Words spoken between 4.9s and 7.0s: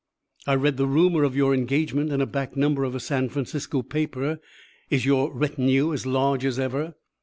your retinue as large as ever?"